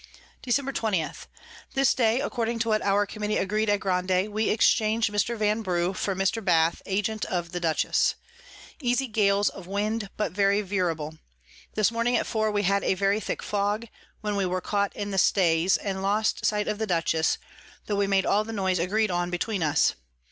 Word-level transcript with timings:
Dec. 0.41 0.73
20. 0.73 1.07
This 1.75 1.93
day, 1.93 2.21
according 2.21 2.57
to 2.57 2.69
what 2.69 2.81
our 2.81 3.05
Committee 3.05 3.37
agreed 3.37 3.69
at 3.69 3.81
Grande, 3.81 4.29
we 4.29 4.47
exchang'd 4.49 5.03
Mr. 5.05 5.37
Vanbrugh 5.37 5.93
for 5.95 6.15
Mr. 6.15 6.43
Bath 6.43 6.81
Agent 6.87 7.23
of 7.25 7.51
the 7.51 7.59
Dutchess. 7.59 8.15
Easy 8.81 9.05
Gales 9.05 9.49
of 9.49 9.67
Wind, 9.67 10.09
but 10.17 10.31
very 10.31 10.63
veerable. 10.63 11.19
This 11.75 11.91
morning 11.91 12.17
at 12.17 12.25
four 12.25 12.49
we 12.49 12.63
had 12.63 12.83
a 12.83 12.95
very 12.95 13.19
thick 13.19 13.43
Fog, 13.43 13.85
when 14.21 14.35
we 14.35 14.47
were 14.47 14.59
caught 14.59 14.95
in 14.95 15.15
Stays, 15.19 15.77
and 15.77 16.01
lost 16.01 16.47
sight 16.47 16.67
of 16.67 16.79
the 16.79 16.87
Dutchess, 16.87 17.37
tho 17.85 17.95
we 17.95 18.07
made 18.07 18.25
all 18.25 18.43
the 18.43 18.51
noise 18.51 18.79
agreed 18.79 19.11
on 19.11 19.29
between 19.29 19.61
us. 19.61 19.93